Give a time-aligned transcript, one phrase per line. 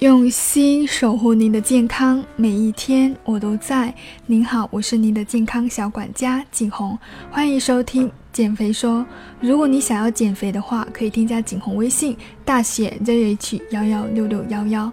[0.00, 3.94] 用心守护您的健康，每一天我都在。
[4.26, 6.98] 您好，我是您的健康小管家景红，
[7.30, 9.06] 欢迎收听减肥说。
[9.40, 12.14] 如果你想要减肥的话，可以添加景红微信，
[12.44, 14.92] 大写 ZH 幺幺六六幺幺。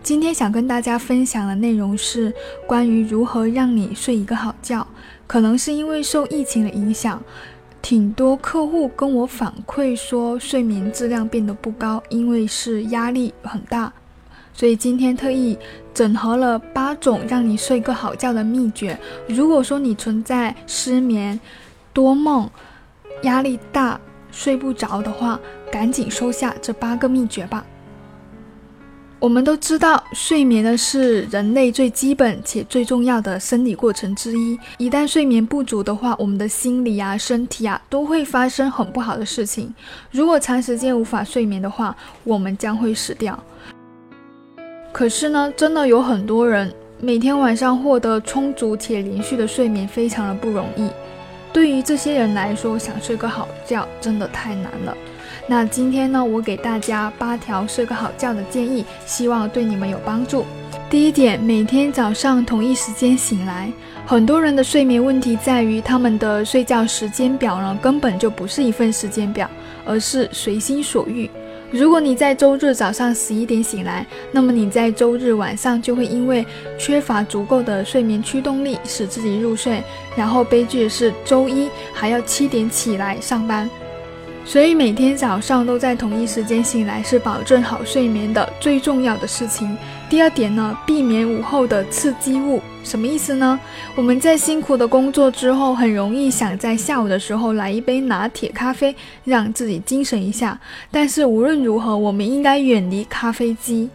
[0.00, 2.32] 今天想跟大家分享的内容是
[2.68, 4.86] 关于如何让你睡一个好觉。
[5.26, 7.20] 可能是因为受疫情的影响，
[7.82, 13.92] 挺多客户跟我反馈说睡眠质量变得不高，因为是压力很大。
[14.56, 15.58] 所以今天特意
[15.92, 18.98] 整合了八种让你睡个好觉的秘诀。
[19.28, 21.38] 如果说你存在失眠、
[21.92, 22.48] 多梦、
[23.22, 24.00] 压力大、
[24.30, 25.38] 睡不着的话，
[25.70, 27.66] 赶紧收下这八个秘诀吧。
[29.18, 34.58] 我们都知道，睡眠呢是人类最基本且最重要的生理过程之一。
[34.78, 39.74] 一旦睡眠不足的话，我们的心理啊、身体啊都会发生很不好的事情。
[40.10, 43.42] 如果长时间无法睡眠的话，我们将会死掉。
[44.96, 50.88] 可是呢，真的有很多人每天晚上获得充足且连续的睡眠非常的不容易。
[51.52, 54.96] 对于这些人来说，想睡个好觉真的太难了。
[55.46, 60.46] 那今天呢，我给大家八条睡个好觉的建议，希望对你们有帮助。
[60.88, 63.70] 第一点，每天早上同一时间醒来。
[64.06, 69.46] 很多人的睡眠问题在于他们的睡觉时间表呢，根本就不是一份时间表，
[69.84, 71.28] 而是随心所欲。
[71.72, 76.46] 如果你在周日早上十一点醒来，那么你在周日晚上就会因为
[76.78, 79.82] 缺乏足够的睡眠驱动力，使自己入睡。
[80.16, 83.68] 然后悲剧的是，周一还要七点起来上班。
[84.46, 89.76] 所以每天早上都在同一时间醒来，是保证好睡眠的最重要的事情。
[90.08, 92.62] 第二点呢，避免午后的刺激物。
[92.84, 93.58] 什么意思呢？
[93.96, 100.56] 我们在辛苦的工作之后，很容易想在下午的时候来一杯拿铁咖啡，让自己精神一下。
[100.92, 103.90] 但是无论如何，我们应该远离咖啡机。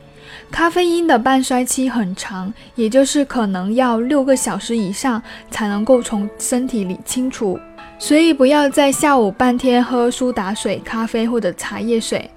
[0.51, 7.57] 咖啡因的半衰期很长，也就是可能要六个小时以上才能够从身体里清除。
[8.01, 12.27] 所以不要在下午半天喝苏打水、咖啡或者茶叶水。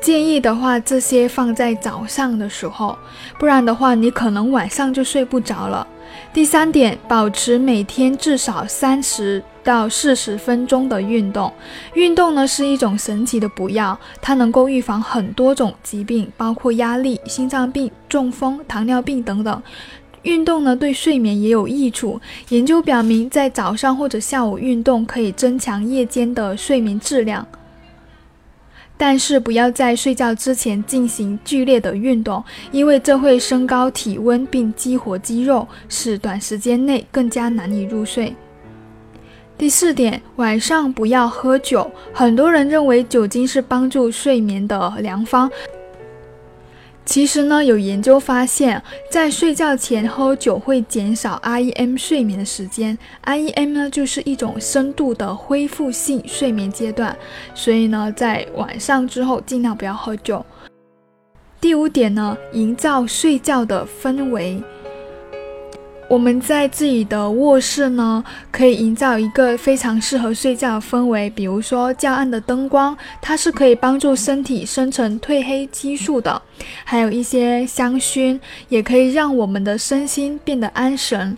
[0.00, 2.98] 建议的话，这些放在早上的时候，
[3.38, 5.86] 不然的话，你可能晚上就睡不着了。
[6.32, 11.52] 第三点，保持每天至少三十到四十分钟的运动。
[11.94, 19.62] 运动呢是一种神奇的补药，它能够预防很多种疾病，包括压力、心脏病、中风、糖尿病等等。
[20.22, 22.20] 运动呢，对睡眠也有益处。
[22.48, 27.46] 研究表明，在早上或者下午运动可以增强夜间的睡眠质量。
[29.00, 32.42] 但是不要在睡觉之前进行剧烈的运动，
[32.72, 38.34] 因为这会升高体温并激活肌肉，使短时间内更加难以入睡。
[39.56, 41.88] 第四点，晚上不要喝酒。
[42.12, 45.48] 很多人认为酒精是帮助睡眠的良方。
[47.08, 52.98] 其实呢，有研究发现，在睡觉前喝酒会减少 REM 睡眠的时间。
[53.24, 57.16] REM 呢，就是一种深度的恢复性睡眠阶段，
[57.54, 60.44] 所以呢，在晚上之后尽量不要喝酒。
[61.58, 64.62] 第五点呢，营造睡觉的氛围。
[66.08, 76.40] 我们在自己的卧室呢，可以营造一个非常适合睡觉的氛围，比如说较暗的灯光，它是可以帮助身体生成褪黑激素的；
[76.82, 81.36] 还有一些香薰，也可以让我们的身心变得安神；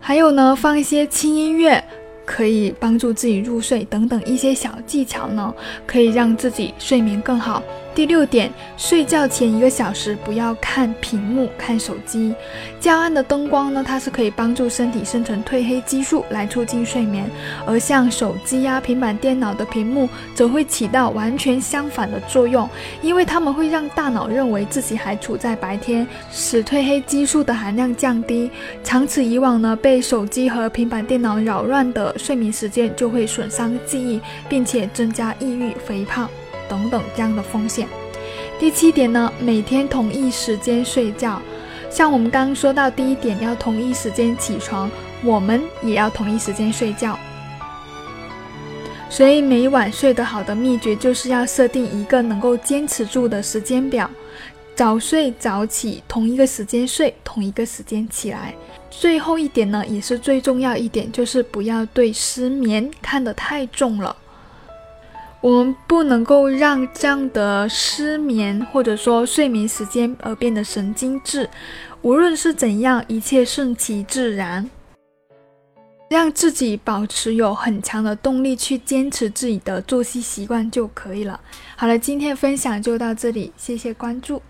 [0.00, 1.82] 还有呢，放一些轻音乐，
[2.26, 5.54] 可以帮助自己入睡等等一些小技巧呢，
[5.86, 7.62] 可以让自己睡眠更好。
[7.98, 12.32] 第六点，睡觉前一个小时不要看屏幕、看手机。
[12.78, 17.28] 较暗的灯光呢，它是可以帮助身体生成褪黑激素来促进睡眠，
[17.66, 22.70] 而像手机呀、平板电脑的屏幕则会起到完全相反的作用，
[23.02, 28.48] 因为它们会让大脑认为自己还处在白天，使褪黑激素的含量降低。
[28.84, 36.30] 长此以往呢，被手机和平板电脑扰乱的睡眠时间就会损伤记忆，并且增加抑郁、肥胖。
[36.68, 37.88] 等等这样的风险。
[38.58, 41.40] 第七点呢，每天同一时间睡觉。
[41.90, 44.90] 像我们刚刚说到第一点，要同一时间起床，
[45.24, 47.18] 我们也要同一时间睡觉。
[49.08, 54.10] 所以每晚睡得好的秘诀，就是要设定一个能够坚持住的时间表，
[54.74, 58.54] 早睡早起，同一个时间睡，同一个时间起来。
[58.90, 64.14] 最后一点呢，也是最重要一点，就是不要对失眠看得太重了。
[65.40, 71.48] 我们不能够让这样的失眠或者说睡眠时间而变得神经质。
[72.02, 74.68] 无论是怎样，一切顺其自然，
[76.10, 81.40] 让自己保持有很强的动力去坚持自己的作息习惯就可以了。
[81.76, 84.42] 好了，今天分享就到这里，谢谢关注。